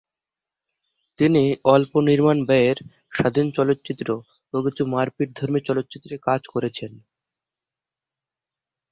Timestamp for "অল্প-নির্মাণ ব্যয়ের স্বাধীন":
1.65-3.47